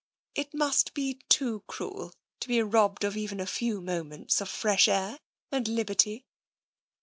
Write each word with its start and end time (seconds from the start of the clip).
It 0.33 0.51
must 0.55 0.95
be 0.95 1.19
too 1.29 1.63
cruel 1.67 2.15
to 2.39 2.47
be 2.47 2.59
robbed 2.63 3.03
of 3.03 3.15
even 3.15 3.39
a 3.39 3.45
few 3.45 3.79
moments 3.81 4.41
of 4.41 4.49
fresh 4.49 4.87
air 4.87 5.19
and 5.51 5.67
liberty." 5.67 6.25